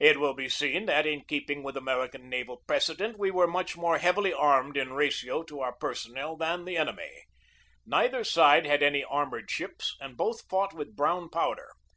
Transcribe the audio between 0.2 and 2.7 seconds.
be seen that, in keeping with American naval